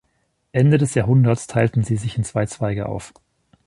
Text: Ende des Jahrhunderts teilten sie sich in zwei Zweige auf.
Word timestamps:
Ende 0.51 0.79
des 0.79 0.95
Jahrhunderts 0.95 1.45
teilten 1.45 1.83
sie 1.83 1.95
sich 1.95 2.17
in 2.17 2.23
zwei 2.23 2.47
Zweige 2.47 2.87
auf. 2.87 3.13